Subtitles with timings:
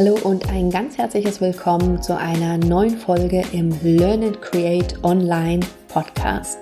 [0.00, 5.60] Hallo und ein ganz herzliches Willkommen zu einer neuen Folge im Learn and Create Online
[5.88, 6.56] Podcast.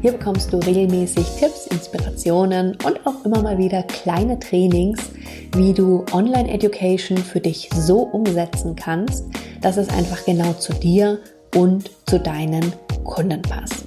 [0.00, 4.98] Hier bekommst du regelmäßig Tipps, Inspirationen und auch immer mal wieder kleine Trainings,
[5.54, 9.26] wie du Online Education für dich so umsetzen kannst,
[9.60, 11.20] dass es einfach genau zu dir
[11.54, 12.72] und zu deinen
[13.04, 13.84] Kunden passt.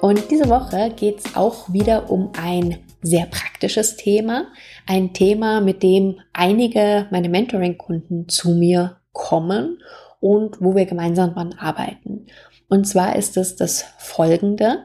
[0.00, 3.47] Und diese Woche geht es auch wieder um ein sehr praktisches
[3.96, 4.48] Thema.
[4.86, 9.78] Ein Thema, mit dem einige meine Mentoring-Kunden zu mir kommen
[10.20, 12.26] und wo wir gemeinsam dran arbeiten.
[12.68, 14.84] Und zwar ist es das folgende.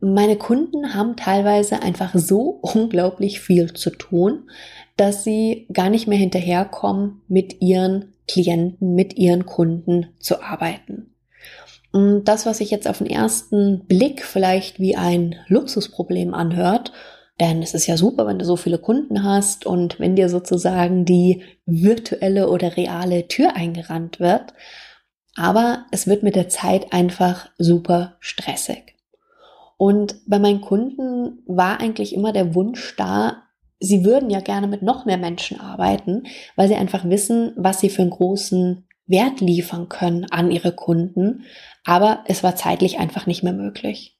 [0.00, 4.50] Meine Kunden haben teilweise einfach so unglaublich viel zu tun,
[4.96, 11.14] dass sie gar nicht mehr hinterherkommen, mit ihren Klienten, mit ihren Kunden zu arbeiten.
[11.92, 16.92] Und das, was sich jetzt auf den ersten Blick vielleicht wie ein Luxusproblem anhört,
[17.40, 21.04] denn es ist ja super, wenn du so viele Kunden hast und wenn dir sozusagen
[21.04, 24.54] die virtuelle oder reale Tür eingerannt wird.
[25.36, 28.94] Aber es wird mit der Zeit einfach super stressig.
[29.76, 33.42] Und bei meinen Kunden war eigentlich immer der Wunsch da,
[33.80, 36.22] sie würden ja gerne mit noch mehr Menschen arbeiten,
[36.54, 41.42] weil sie einfach wissen, was sie für einen großen Wert liefern können an ihre Kunden,
[41.84, 44.18] aber es war zeitlich einfach nicht mehr möglich.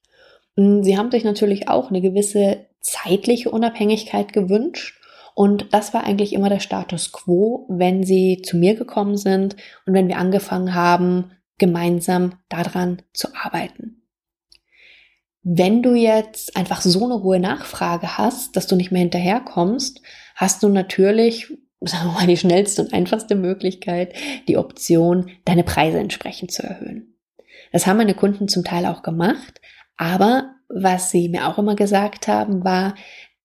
[0.56, 5.00] Sie haben sich natürlich auch eine gewisse zeitliche Unabhängigkeit gewünscht
[5.34, 9.94] und das war eigentlich immer der Status quo, wenn sie zu mir gekommen sind und
[9.94, 14.02] wenn wir angefangen haben, gemeinsam daran zu arbeiten.
[15.42, 20.00] Wenn du jetzt einfach so eine hohe Nachfrage hast, dass du nicht mehr hinterherkommst,
[20.36, 24.14] hast du natürlich sagen wir mal, die schnellste und einfachste Möglichkeit,
[24.48, 27.18] die Option, deine Preise entsprechend zu erhöhen.
[27.72, 29.60] Das haben meine Kunden zum Teil auch gemacht,
[29.96, 32.94] aber was sie mir auch immer gesagt haben, war,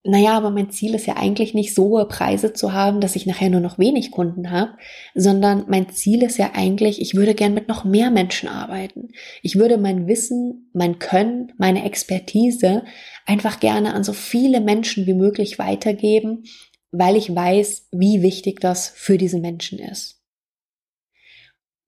[0.04, 3.26] naja, aber mein Ziel ist ja eigentlich nicht so hohe Preise zu haben, dass ich
[3.26, 4.72] nachher nur noch wenig Kunden habe,
[5.14, 9.10] sondern mein Ziel ist ja eigentlich, ich würde gern mit noch mehr Menschen arbeiten.
[9.42, 12.84] Ich würde mein Wissen, mein Können, meine Expertise
[13.26, 16.44] einfach gerne an so viele Menschen wie möglich weitergeben
[16.92, 20.22] weil ich weiß, wie wichtig das für diese Menschen ist.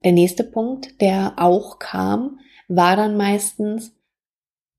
[0.04, 3.96] Der nächste Punkt, der auch kam, war dann meistens,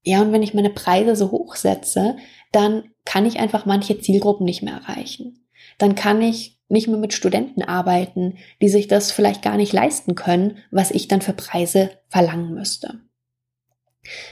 [0.05, 2.17] ja, und wenn ich meine Preise so hoch setze,
[2.51, 5.47] dann kann ich einfach manche Zielgruppen nicht mehr erreichen.
[5.79, 10.15] Dann kann ich nicht mehr mit Studenten arbeiten, die sich das vielleicht gar nicht leisten
[10.15, 13.01] können, was ich dann für Preise verlangen müsste.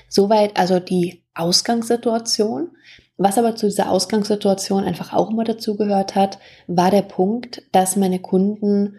[0.08, 2.76] Soweit also die Ausgangssituation.
[3.16, 8.18] Was aber zu dieser Ausgangssituation einfach auch immer dazugehört hat, war der Punkt, dass meine
[8.18, 8.98] Kunden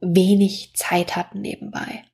[0.00, 2.04] wenig Zeit hatten nebenbei.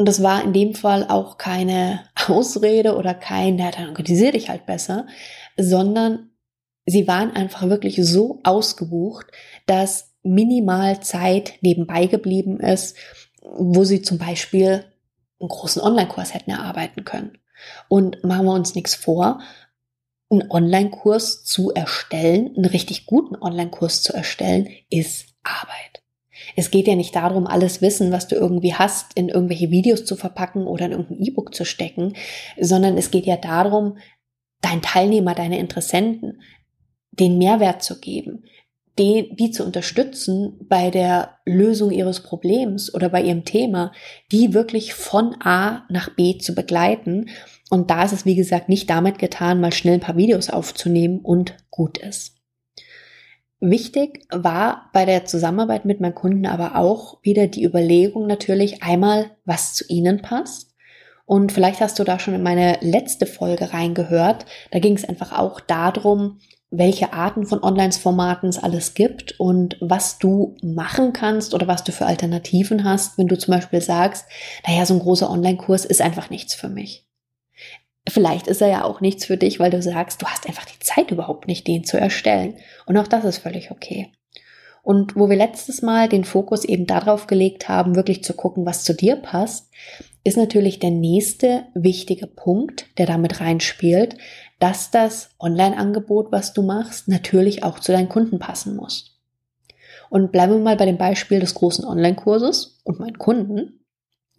[0.00, 4.48] Und das war in dem Fall auch keine Ausrede oder kein, na, dann organisier dich
[4.48, 5.06] halt besser,
[5.58, 6.30] sondern
[6.86, 9.26] sie waren einfach wirklich so ausgebucht,
[9.66, 12.96] dass minimal Zeit nebenbei geblieben ist,
[13.42, 14.86] wo sie zum Beispiel
[15.38, 17.36] einen großen Online-Kurs hätten erarbeiten können.
[17.88, 19.42] Und machen wir uns nichts vor,
[20.30, 25.99] einen Online-Kurs zu erstellen, einen richtig guten Online-Kurs zu erstellen, ist Arbeit.
[26.60, 30.14] Es geht ja nicht darum, alles Wissen, was du irgendwie hast, in irgendwelche Videos zu
[30.14, 32.12] verpacken oder in irgendein E-Book zu stecken,
[32.60, 33.96] sondern es geht ja darum,
[34.60, 36.42] deinen Teilnehmer, deine Interessenten,
[37.12, 38.44] den Mehrwert zu geben,
[38.98, 43.92] die, die zu unterstützen bei der Lösung ihres Problems oder bei ihrem Thema,
[44.30, 47.30] die wirklich von A nach B zu begleiten
[47.70, 51.20] und da ist es, wie gesagt, nicht damit getan, mal schnell ein paar Videos aufzunehmen
[51.20, 52.39] und gut ist.
[53.60, 59.32] Wichtig war bei der Zusammenarbeit mit meinen Kunden aber auch wieder die Überlegung natürlich einmal,
[59.44, 60.74] was zu ihnen passt.
[61.26, 64.46] Und vielleicht hast du da schon in meine letzte Folge reingehört.
[64.70, 66.38] Da ging es einfach auch darum,
[66.70, 71.92] welche Arten von Online-Formaten es alles gibt und was du machen kannst oder was du
[71.92, 74.26] für Alternativen hast, wenn du zum Beispiel sagst,
[74.66, 77.09] naja, so ein großer Online-Kurs ist einfach nichts für mich.
[78.10, 80.78] Vielleicht ist er ja auch nichts für dich, weil du sagst, du hast einfach die
[80.80, 82.56] Zeit überhaupt nicht, den zu erstellen.
[82.86, 84.12] Und auch das ist völlig okay.
[84.82, 88.84] Und wo wir letztes Mal den Fokus eben darauf gelegt haben, wirklich zu gucken, was
[88.84, 89.70] zu dir passt,
[90.24, 94.16] ist natürlich der nächste wichtige Punkt, der damit reinspielt,
[94.58, 99.18] dass das Online-Angebot, was du machst, natürlich auch zu deinen Kunden passen muss.
[100.10, 103.79] Und bleiben wir mal bei dem Beispiel des großen Online-Kurses und meinen Kunden.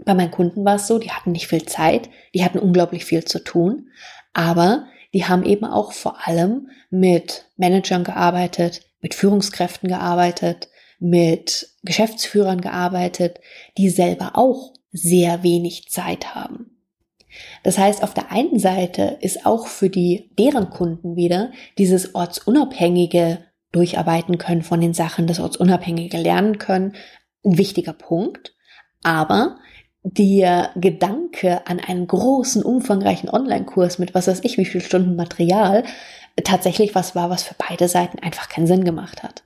[0.06, 3.24] Bei meinen Kunden war es so, die hatten nicht viel Zeit, die hatten unglaublich viel
[3.24, 3.90] zu tun,
[4.34, 10.70] aber die haben eben auch vor allem mit Managern gearbeitet, mit Führungskräften gearbeitet,
[11.00, 13.40] mit Geschäftsführern gearbeitet,
[13.78, 16.78] die selber auch sehr wenig Zeit haben.
[17.64, 23.40] Das heißt, auf der einen Seite ist auch für die deren Kunden wieder dieses ortsunabhängige
[23.72, 26.96] durcharbeiten können von den Sachen, das Ortsunabhängige lernen können.
[27.46, 28.54] Ein wichtiger Punkt.
[29.02, 29.58] Aber
[30.04, 35.84] der Gedanke an einen großen, umfangreichen Online-Kurs mit was weiß ich, wie viel Stunden Material
[36.44, 39.44] tatsächlich was war, was für beide Seiten einfach keinen Sinn gemacht hat.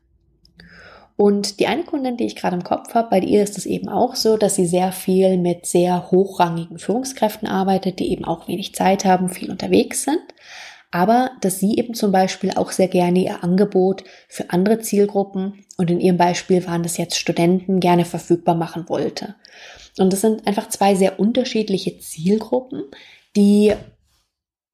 [1.17, 3.87] Und die eine Kundin, die ich gerade im Kopf habe, bei ihr ist es eben
[3.87, 8.75] auch so, dass sie sehr viel mit sehr hochrangigen Führungskräften arbeitet, die eben auch wenig
[8.75, 10.19] Zeit haben, viel unterwegs sind.
[10.91, 15.89] Aber dass sie eben zum Beispiel auch sehr gerne ihr Angebot für andere Zielgruppen und
[15.89, 19.35] in ihrem Beispiel waren das jetzt Studenten gerne verfügbar machen wollte.
[19.97, 22.83] Und das sind einfach zwei sehr unterschiedliche Zielgruppen,
[23.35, 23.73] die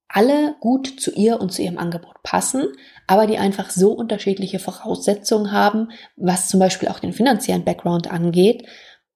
[0.07, 2.67] alle gut zu ihr und zu ihrem Angebot passen,
[3.07, 8.67] aber die einfach so unterschiedliche Voraussetzungen haben, was zum Beispiel auch den finanziellen Background angeht,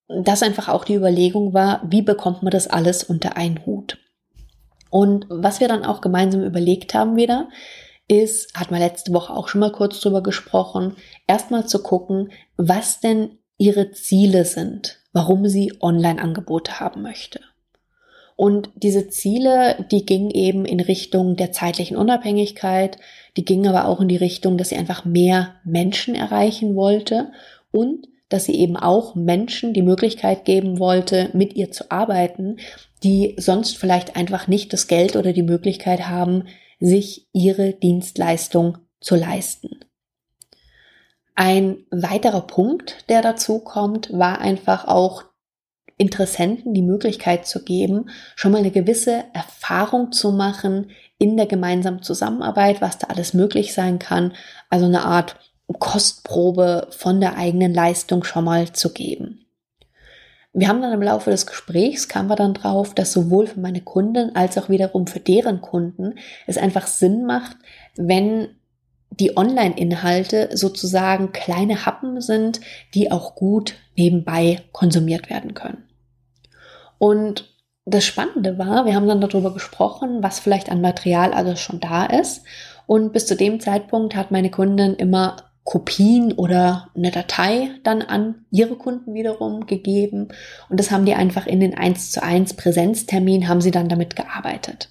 [0.08, 3.98] dass einfach auch die Überlegung war, wie bekommt man das alles unter einen Hut.
[4.90, 7.50] Und was wir dann auch gemeinsam überlegt haben wieder,
[8.08, 10.96] ist, hat man letzte Woche auch schon mal kurz drüber gesprochen,
[11.28, 17.40] erstmal zu gucken, was denn ihre Ziele sind, warum sie Online-Angebote haben möchte.
[18.36, 22.98] Und diese Ziele, die gingen eben in Richtung der zeitlichen Unabhängigkeit,
[23.38, 27.32] die gingen aber auch in die Richtung, dass sie einfach mehr Menschen erreichen wollte
[27.72, 32.58] und dass sie eben auch Menschen die Möglichkeit geben wollte, mit ihr zu arbeiten,
[33.02, 36.44] die sonst vielleicht einfach nicht das Geld oder die Möglichkeit haben,
[36.82, 39.80] sich ihre Dienstleistung zu leisten.
[41.36, 45.26] Ein weiterer Punkt, der dazu kommt, war einfach auch
[45.98, 52.02] Interessenten die Möglichkeit zu geben, schon mal eine gewisse Erfahrung zu machen in der gemeinsamen
[52.02, 54.34] Zusammenarbeit, was da alles möglich sein kann.
[54.70, 55.38] Also eine Art
[55.80, 59.46] Kostprobe von der eigenen Leistung schon mal zu geben.
[60.54, 63.82] Wir haben dann im Laufe des Gesprächs kamen wir dann drauf, dass sowohl für meine
[63.82, 66.16] Kunden als auch wiederum für deren Kunden
[66.48, 67.58] es einfach Sinn macht,
[67.98, 68.50] wenn
[69.10, 72.62] die Online-Inhalte sozusagen kleine Happen sind,
[72.94, 75.84] die auch gut nebenbei konsumiert werden können.
[76.98, 77.54] Und
[77.86, 82.06] das Spannende war, wir haben dann darüber gesprochen, was vielleicht an Material alles schon da
[82.06, 82.44] ist.
[82.88, 88.46] Und bis zu dem Zeitpunkt hat meine Kundin immer Kopien oder eine Datei dann an
[88.52, 90.30] ihre Kunden wiederum gegeben.
[90.70, 94.16] Und das haben die einfach in den 1 zu 1 Präsenztermin, haben sie dann damit
[94.16, 94.90] gearbeitet.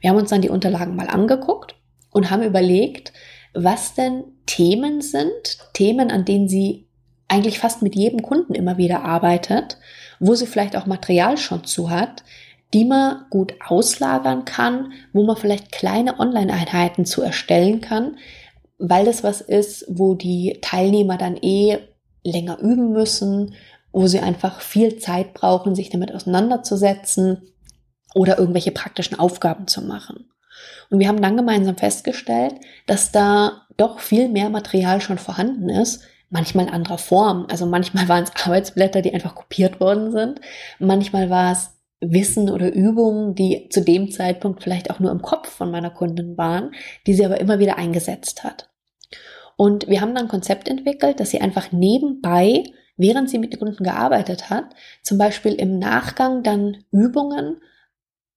[0.00, 1.76] Wir haben uns dann die Unterlagen mal angeguckt
[2.14, 3.12] und haben überlegt,
[3.52, 6.86] was denn Themen sind, Themen, an denen sie
[7.28, 9.78] eigentlich fast mit jedem Kunden immer wieder arbeitet,
[10.20, 12.24] wo sie vielleicht auch Material schon zu hat,
[12.72, 18.16] die man gut auslagern kann, wo man vielleicht kleine Online-Einheiten zu erstellen kann,
[18.78, 21.78] weil das was ist, wo die Teilnehmer dann eh
[22.22, 23.54] länger üben müssen,
[23.92, 27.42] wo sie einfach viel Zeit brauchen, sich damit auseinanderzusetzen
[28.14, 30.28] oder irgendwelche praktischen Aufgaben zu machen.
[30.90, 32.54] Und wir haben dann gemeinsam festgestellt,
[32.86, 37.46] dass da doch viel mehr Material schon vorhanden ist, manchmal in anderer Form.
[37.50, 40.40] Also manchmal waren es Arbeitsblätter, die einfach kopiert worden sind.
[40.78, 41.70] Manchmal war es
[42.00, 46.36] Wissen oder Übungen, die zu dem Zeitpunkt vielleicht auch nur im Kopf von meiner Kundin
[46.36, 46.72] waren,
[47.06, 48.68] die sie aber immer wieder eingesetzt hat.
[49.56, 52.64] Und wir haben dann ein Konzept entwickelt, dass sie einfach nebenbei,
[52.96, 54.66] während sie mit den Kunden gearbeitet hat,
[55.02, 57.60] zum Beispiel im Nachgang dann Übungen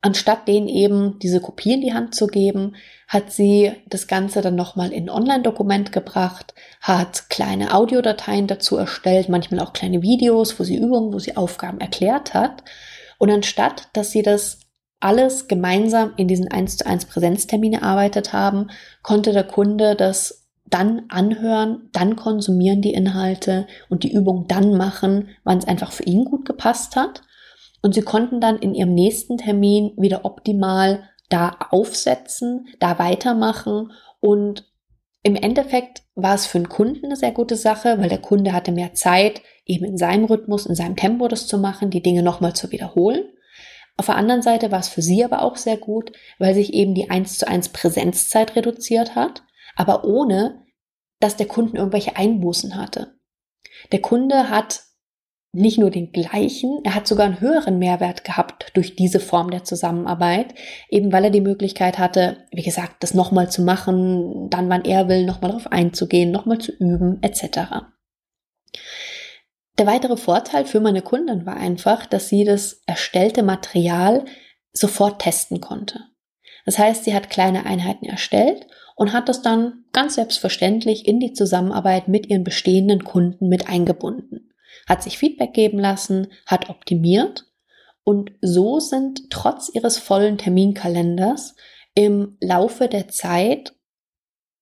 [0.02, 2.76] Anstatt denen eben diese Kopie in die Hand zu geben,
[3.08, 9.28] hat sie das Ganze dann nochmal in ein Online-Dokument gebracht, hat kleine Audiodateien dazu erstellt,
[9.28, 12.64] manchmal auch kleine Videos, wo sie Übungen, wo sie Aufgaben erklärt hat.
[13.18, 14.60] Und anstatt, dass sie das
[15.00, 18.70] alles gemeinsam in diesen 1 zu 1 Präsenztermine erarbeitet haben,
[19.02, 25.30] konnte der Kunde das dann anhören, dann konsumieren die Inhalte und die Übung dann machen,
[25.44, 27.22] wann es einfach für ihn gut gepasst hat.
[27.82, 34.66] Und sie konnten dann in ihrem nächsten Termin wieder optimal da aufsetzen, da weitermachen und
[35.24, 38.72] im Endeffekt war es für den Kunden eine sehr gute Sache, weil der Kunde hatte
[38.72, 42.54] mehr Zeit, eben in seinem Rhythmus, in seinem Tempo das zu machen, die Dinge nochmal
[42.54, 43.26] zu wiederholen.
[43.98, 46.94] Auf der anderen Seite war es für sie aber auch sehr gut, weil sich eben
[46.94, 49.44] die 1 zu 1 Präsenzzeit reduziert hat,
[49.76, 50.64] aber ohne,
[51.20, 53.18] dass der Kunden irgendwelche Einbußen hatte.
[53.92, 54.84] Der Kunde hat
[55.58, 59.64] nicht nur den gleichen, er hat sogar einen höheren Mehrwert gehabt durch diese Form der
[59.64, 60.54] Zusammenarbeit,
[60.90, 65.10] eben weil er die Möglichkeit hatte, wie gesagt, das nochmal zu machen, dann wann er
[65.10, 67.60] will, nochmal darauf einzugehen, nochmal zu üben, etc.
[69.80, 74.26] Der weitere Vorteil für meine Kunden war einfach, dass sie das erstellte Material
[74.74, 76.02] sofort testen konnte.
[76.66, 81.34] Das heißt, sie hat kleine Einheiten erstellt und hat das dann ganz selbstverständlich in die
[81.34, 84.47] Zusammenarbeit mit ihren bestehenden Kunden mit eingebunden
[84.88, 87.46] hat sich Feedback geben lassen, hat optimiert
[88.04, 91.56] und so sind trotz ihres vollen Terminkalenders
[91.94, 93.74] im Laufe der Zeit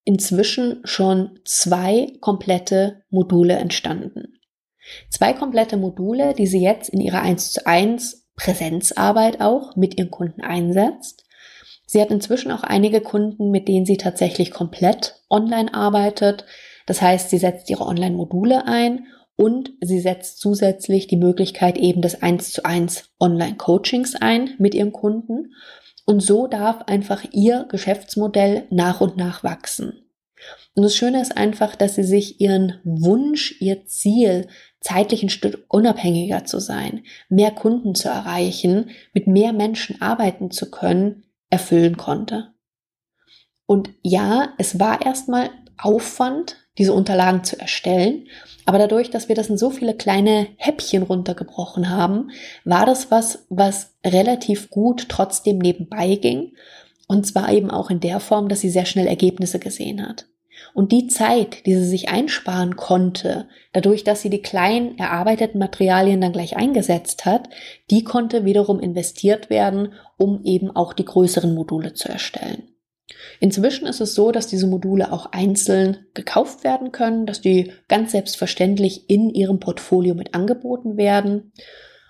[0.04, 4.40] inzwischen schon zwei komplette Module entstanden.
[5.10, 10.12] Zwei komplette Module, die sie jetzt in ihrer 1 zu 1 Präsenzarbeit auch mit ihren
[10.12, 11.26] Kunden einsetzt.
[11.86, 16.46] Sie hat inzwischen auch einige Kunden, mit denen sie tatsächlich komplett online arbeitet.
[16.88, 22.22] Das heißt, sie setzt ihre Online-Module ein und sie setzt zusätzlich die Möglichkeit eben des
[22.22, 25.54] 1 zu 1 Online-Coachings ein mit ihren Kunden.
[26.06, 30.06] Und so darf einfach ihr Geschäftsmodell nach und nach wachsen.
[30.76, 34.48] Und das Schöne ist einfach, dass sie sich ihren Wunsch, ihr Ziel,
[34.82, 40.70] zeitlich ein Stück unabhängiger zu sein, mehr Kunden zu erreichen, mit mehr Menschen arbeiten zu
[40.70, 42.54] können, erfüllen konnte.
[43.66, 48.28] Und ja, es war erstmal Aufwand, diese Unterlagen zu erstellen,
[48.66, 52.32] aber dadurch, dass wir das in so viele kleine Häppchen runtergebrochen haben,
[52.64, 56.54] war das was, was relativ gut trotzdem nebenbei ging.
[57.08, 60.26] Und zwar eben auch in der Form, dass sie sehr schnell Ergebnisse gesehen hat.
[60.74, 66.22] Und die Zeit, die sie sich einsparen konnte, dadurch, dass sie die kleinen erarbeiteten Materialien
[66.22, 67.50] dann gleich eingesetzt hat,
[67.92, 72.75] die konnte wiederum investiert werden, um eben auch die größeren Module zu erstellen.
[73.40, 78.12] Inzwischen ist es so, dass diese Module auch einzeln gekauft werden können, dass die ganz
[78.12, 81.52] selbstverständlich in ihrem Portfolio mit angeboten werden.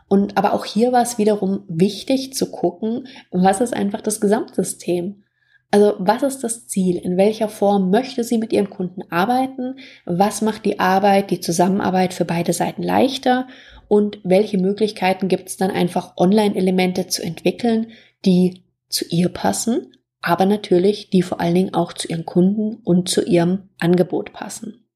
[0.08, 5.24] Und aber auch hier war es wiederum wichtig zu gucken, was ist einfach das Gesamtsystem?
[5.72, 6.96] Also was ist das Ziel?
[6.98, 9.80] In welcher Form möchte sie mit ihren Kunden arbeiten?
[10.06, 13.48] Was macht die Arbeit, die Zusammenarbeit für beide Seiten leichter?
[13.88, 17.92] Und welche Möglichkeiten gibt es dann einfach Online-Elemente zu entwickeln,
[18.24, 19.92] die zu ihr passen,
[20.26, 24.88] aber natürlich die vor allen Dingen auch zu ihren Kunden und zu ihrem Angebot passen.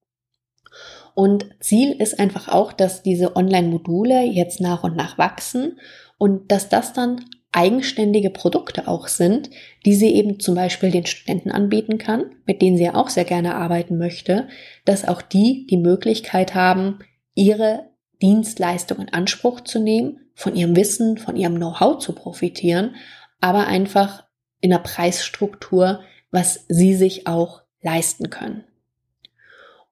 [1.14, 5.78] Und Ziel ist einfach auch, dass diese Online-Module jetzt nach und nach wachsen
[6.18, 9.52] und dass das dann eigenständige Produkte auch sind,
[9.86, 13.26] die sie eben zum Beispiel den Studenten anbieten kann, mit denen sie ja auch sehr
[13.26, 14.48] gerne arbeiten möchte,
[14.86, 17.00] dass auch die die Möglichkeit haben,
[17.36, 22.96] ihre Dienstleistung in Anspruch zu nehmen, von ihrem Wissen, von ihrem Know-how zu profitieren,
[23.42, 24.24] aber einfach
[24.62, 26.02] in der Preisstruktur,
[26.32, 28.64] was sie sich auch leisten können.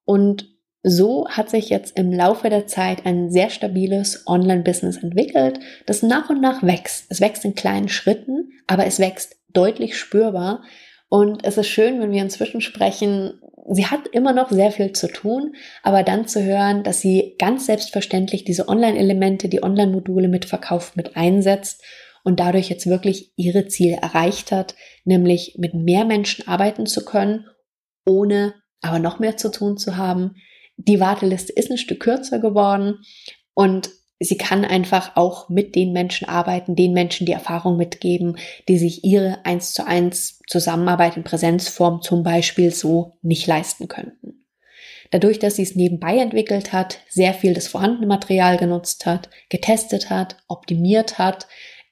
[0.06, 6.02] Und so hat sich jetzt im Laufe der Zeit ein sehr stabiles Online-Business entwickelt, das
[6.02, 7.06] nach und nach wächst.
[7.10, 10.64] Es wächst in kleinen Schritten, aber es wächst deutlich spürbar.
[11.10, 15.08] Und es ist schön, wenn wir inzwischen sprechen, sie hat immer noch sehr viel zu
[15.08, 21.18] tun, aber dann zu hören, dass sie ganz selbstverständlich diese Online-Elemente, die Online-Module mitverkauft, mit
[21.18, 21.84] einsetzt
[22.28, 27.46] und dadurch jetzt wirklich ihre Ziele erreicht hat, nämlich mit mehr Menschen arbeiten zu können,
[28.06, 30.36] ohne aber noch mehr zu tun zu haben.
[30.76, 32.98] Die Warteliste ist ein Stück kürzer geworden
[33.54, 38.78] und sie kann einfach auch mit den Menschen arbeiten, den Menschen die Erfahrung mitgeben, die
[38.78, 44.46] sich ihre eins zu eins Zusammenarbeit in Präsenzform zum Beispiel so nicht leisten könnten.
[45.12, 50.10] Dadurch, dass sie es nebenbei entwickelt hat, sehr viel des vorhandenen Material genutzt hat, getestet
[50.10, 51.48] hat, optimiert hat,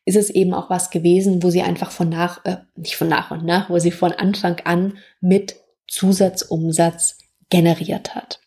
[0.05, 3.31] ist es eben auch was gewesen, wo sie einfach von nach, äh, nicht von nach
[3.31, 5.55] und nach, wo sie von Anfang an mit
[5.88, 7.17] Zusatzumsatz
[7.50, 8.39] generiert hat.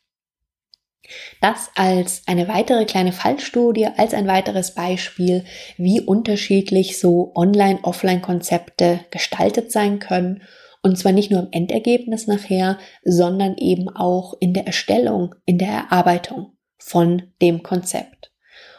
[1.40, 5.44] Das als eine weitere kleine Fallstudie, als ein weiteres Beispiel,
[5.76, 10.42] wie unterschiedlich so Online-Offline-Konzepte gestaltet sein können.
[10.82, 15.68] Und zwar nicht nur im Endergebnis nachher, sondern eben auch in der Erstellung, in der
[15.68, 18.17] Erarbeitung von dem Konzept.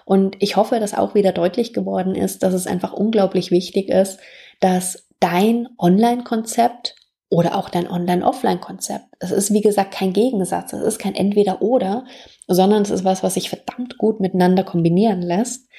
[0.10, 4.18] Und ich hoffe, dass auch wieder deutlich geworden ist, dass es einfach unglaublich wichtig ist,
[4.60, 6.96] dass dein Online-Konzept
[7.30, 9.06] oder auch dein Online-Offline-Konzept.
[9.20, 10.74] Es ist, wie gesagt, kein Gegensatz.
[10.74, 12.06] Es ist kein Entweder-Oder,
[12.48, 15.70] sondern es ist was, was sich verdammt gut miteinander kombinieren lässt,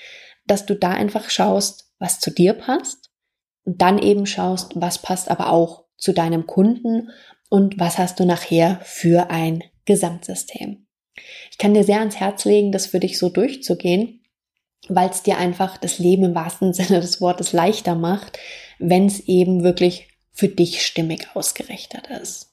[0.46, 3.10] dass du da einfach schaust, was zu dir passt
[3.64, 7.10] und dann eben schaust, was passt aber auch zu deinem Kunden
[7.48, 10.86] und was hast du nachher für ein Gesamtsystem.
[11.50, 14.19] Ich kann dir sehr ans Herz legen, das für dich so durchzugehen,
[14.88, 18.38] weil es dir einfach das Leben im wahrsten Sinne des Wortes leichter macht,
[18.78, 22.50] wenn es eben wirklich für dich stimmig ausgerichtet ist.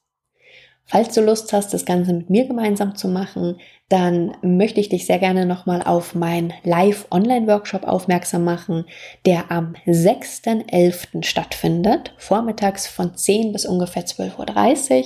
[0.90, 5.06] Falls du Lust hast, das Ganze mit mir gemeinsam zu machen, dann möchte ich dich
[5.06, 8.86] sehr gerne nochmal auf meinen Live-Online-Workshop aufmerksam machen,
[9.26, 11.26] der am 6.11.
[11.26, 15.04] stattfindet, vormittags von 10 bis ungefähr 12.30 Uhr.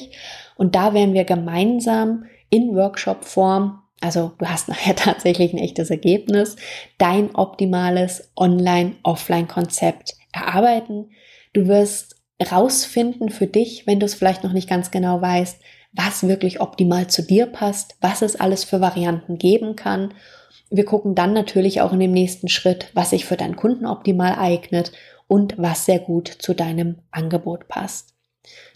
[0.56, 6.58] Und da werden wir gemeinsam in Workshop-Form also du hast nachher tatsächlich ein echtes Ergebnis,
[6.98, 11.12] dein optimales Online-Offline-Konzept erarbeiten.
[11.54, 12.18] Du wirst
[12.52, 15.62] rausfinden für dich, wenn du es vielleicht noch nicht ganz genau weißt,
[15.94, 20.14] was wirklich optimal zu dir passt, was es alles für Varianten geben kann.
[20.70, 24.36] Wir gucken dann natürlich auch in dem nächsten Schritt, was sich für deinen Kunden optimal
[24.36, 24.94] eignet
[25.28, 28.16] und was sehr gut zu deinem Angebot passt.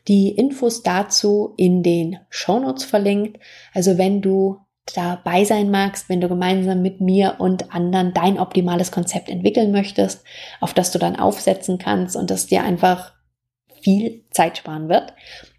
[0.08, 3.39] Die Infos dazu in den Shownotes verlinkt.
[3.74, 4.60] Also wenn du
[4.94, 10.24] dabei sein magst, wenn du gemeinsam mit mir und anderen dein optimales Konzept entwickeln möchtest,
[10.60, 13.13] auf das du dann aufsetzen kannst und das dir einfach
[13.82, 15.13] viel Zeit sparen wird,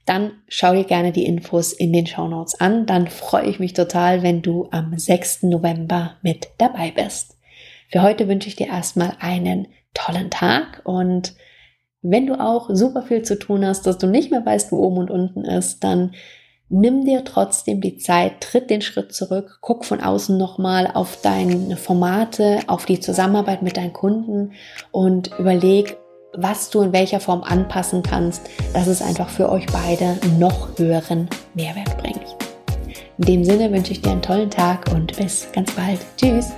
[0.05, 2.87] dann schau dir gerne die Infos in den Show Notes an.
[2.87, 5.45] Dann freue ich mich total, wenn du am 6.
[5.45, 7.37] November mit dabei bist.
[7.91, 11.35] Für heute wünsche ich dir erstmal einen tollen Tag und
[12.03, 14.99] wenn du auch super viel zu tun hast, dass du nicht mehr weißt, wo oben
[14.99, 16.15] und unten ist, dann
[16.69, 21.77] nimm dir trotzdem die Zeit, tritt den Schritt zurück, guck von außen nochmal auf deine
[21.77, 24.53] Formate, auf die Zusammenarbeit mit deinen Kunden
[24.91, 25.97] und überleg,
[26.33, 28.43] was du in welcher Form anpassen kannst,
[28.75, 32.37] dass es einfach für euch beide noch höheren Mehrwert bringt.
[33.19, 36.01] In dem Sinne wünsche ich dir einen tollen Tag und bis ganz bald.
[36.19, 36.53] Tschüss!